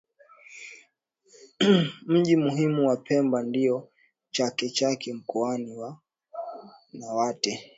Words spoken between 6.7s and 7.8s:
na Wete